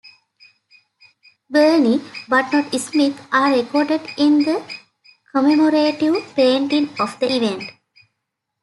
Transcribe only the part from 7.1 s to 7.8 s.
the event.